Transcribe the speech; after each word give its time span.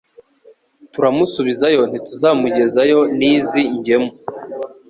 Turamusubizayo 0.93 1.81
ntituzamugezayo 1.89 2.99
n'izi 3.17 3.61
ngemu 3.77 4.11